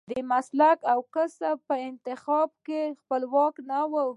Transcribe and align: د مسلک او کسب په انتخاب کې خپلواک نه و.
د 0.09 0.11
مسلک 0.31 0.79
او 0.91 0.99
کسب 1.15 1.55
په 1.69 1.75
انتخاب 1.89 2.49
کې 2.65 2.81
خپلواک 3.01 3.55
نه 3.69 3.79
و. 3.91 3.93